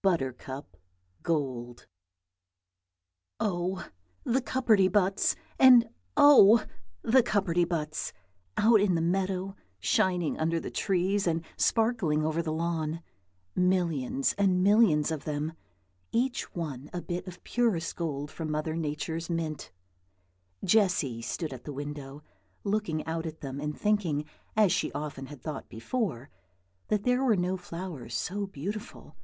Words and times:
BUTTERCUP 0.00 0.76
GOLD 1.24 1.88
Oh! 3.40 3.88
the 4.22 4.40
cupperty 4.40 4.86
buts! 4.90 5.34
and 5.58 5.88
oh! 6.16 6.64
the 7.02 7.24
cupperty 7.24 7.64
buts! 7.68 8.12
out 8.56 8.80
in 8.80 8.94
the 8.94 9.00
meadow, 9.00 9.56
shining 9.80 10.38
under 10.38 10.60
the 10.60 10.70
trees, 10.70 11.26
and 11.26 11.44
sparkling 11.56 12.24
over 12.24 12.40
the 12.40 12.52
lawn, 12.52 13.02
millions 13.56 14.34
and 14.38 14.62
millions 14.62 15.10
of 15.10 15.24
them, 15.24 15.52
each 16.12 16.54
one 16.54 16.88
a 16.92 17.02
bit 17.02 17.26
of 17.26 17.42
purest 17.42 17.96
gold 17.96 18.30
from 18.30 18.52
Mother 18.52 18.76
Nature's 18.76 19.28
mint. 19.28 19.72
Jessy 20.62 21.20
stood 21.20 21.52
at 21.52 21.64
the 21.64 21.72
window, 21.72 22.22
looking 22.62 23.04
out 23.04 23.26
at 23.26 23.40
them, 23.40 23.58
and 23.60 23.76
thinking, 23.76 24.26
as 24.56 24.70
she 24.70 24.92
often 24.92 25.26
had 25.26 25.42
thought 25.42 25.68
before, 25.68 26.30
that 26.86 27.02
there 27.02 27.24
were 27.24 27.36
no 27.36 27.56
flowers 27.56 28.14
so 28.16 28.46
beautiful. 28.46 29.16